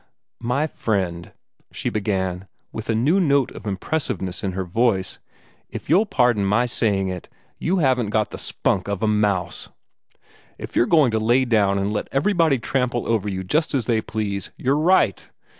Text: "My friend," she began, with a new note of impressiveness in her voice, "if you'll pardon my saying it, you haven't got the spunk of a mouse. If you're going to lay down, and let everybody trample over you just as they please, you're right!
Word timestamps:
"My 0.39 0.65
friend," 0.65 1.31
she 1.71 1.91
began, 1.91 2.47
with 2.71 2.89
a 2.89 2.95
new 2.95 3.19
note 3.19 3.51
of 3.51 3.67
impressiveness 3.67 4.43
in 4.43 4.53
her 4.53 4.63
voice, 4.65 5.19
"if 5.69 5.91
you'll 5.91 6.07
pardon 6.07 6.43
my 6.43 6.65
saying 6.65 7.09
it, 7.09 7.29
you 7.59 7.77
haven't 7.77 8.09
got 8.09 8.31
the 8.31 8.39
spunk 8.39 8.87
of 8.87 9.03
a 9.03 9.07
mouse. 9.07 9.69
If 10.57 10.75
you're 10.75 10.87
going 10.87 11.11
to 11.11 11.19
lay 11.19 11.45
down, 11.45 11.77
and 11.77 11.93
let 11.93 12.07
everybody 12.11 12.57
trample 12.57 13.07
over 13.07 13.29
you 13.29 13.43
just 13.43 13.75
as 13.75 13.85
they 13.85 14.01
please, 14.01 14.49
you're 14.57 14.79
right! 14.79 15.29